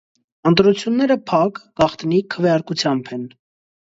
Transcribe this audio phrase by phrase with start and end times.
[0.51, 3.29] Ընտրությունները փակ (գաղտնի) քվեարկությամբ են։